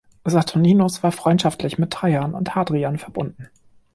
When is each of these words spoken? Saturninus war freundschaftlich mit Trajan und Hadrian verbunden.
Saturninus 0.25 1.03
war 1.03 1.11
freundschaftlich 1.11 1.77
mit 1.77 1.91
Trajan 1.93 2.33
und 2.33 2.55
Hadrian 2.55 2.97
verbunden. 2.97 3.49